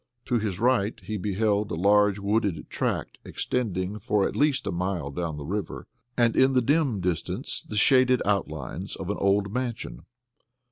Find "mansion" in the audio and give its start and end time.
9.53-10.07